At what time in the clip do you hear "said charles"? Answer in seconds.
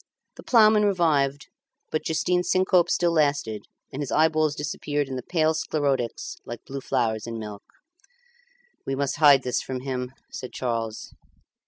10.31-11.13